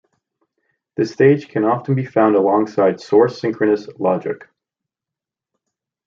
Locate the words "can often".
1.47-1.93